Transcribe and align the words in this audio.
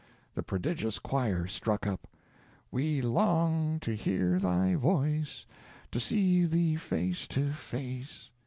The 0.33 0.41
prodigious 0.41 0.97
choir 0.97 1.45
struck 1.45 1.85
up,— 1.85 2.07
We 2.71 3.03
long 3.03 3.79
to 3.81 3.95
hear 3.95 4.39
thy 4.39 4.73
voice, 4.73 5.45
To 5.91 5.99
see 5.99 6.43
thee 6.45 6.75
face 6.75 7.27
to 7.27 7.53
face. 7.53 8.31